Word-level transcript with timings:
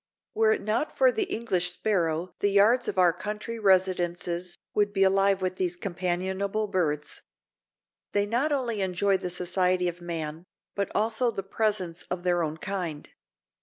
Were 0.33 0.51
it 0.51 0.63
not 0.63 0.97
for 0.97 1.11
the 1.11 1.25
English 1.25 1.69
sparrow 1.69 2.33
the 2.39 2.49
yards 2.49 2.87
of 2.87 2.97
our 2.97 3.13
country 3.13 3.59
residences 3.59 4.57
would 4.73 4.93
be 4.93 5.03
alive 5.03 5.43
with 5.43 5.57
these 5.57 5.77
companionable 5.77 6.67
birds. 6.67 7.21
They 8.11 8.25
not 8.25 8.51
only 8.51 8.81
enjoy 8.81 9.17
the 9.17 9.29
society 9.29 9.87
of 9.87 10.01
man, 10.01 10.45
but 10.73 10.91
also 10.95 11.29
the 11.29 11.43
presence 11.43 12.01
of 12.09 12.23
their 12.23 12.41
own 12.41 12.57
kind. 12.57 13.11